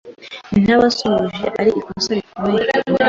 ntabasuhuje 0.63 1.45
ari 1.59 1.71
ikosa 1.79 2.09
rikomeye 2.17 2.69